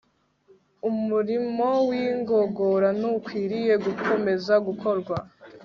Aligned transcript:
Umurimo 0.89 1.67
wigogora 1.89 2.87
ntukwiriye 2.97 3.73
gukomeza 3.85 4.53
gukorwa 4.67 5.15